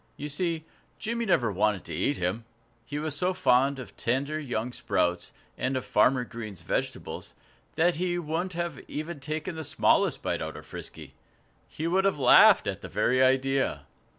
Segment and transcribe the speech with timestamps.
[0.17, 0.65] You see,
[0.97, 2.45] Jimmy never wanted to eat him.
[2.83, 7.35] He was so fond of tender young sprouts, and of Farmer Green's vegetables,
[7.75, 8.85] that he wouldn't have taken
[9.31, 11.13] even the smallest bite out of Frisky.
[11.67, 13.85] He would have laughed at the very idea.